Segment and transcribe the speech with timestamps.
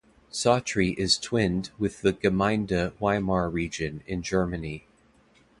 [0.31, 4.87] Sawtry is twinned with the Gemeinde Weimar region in Germany.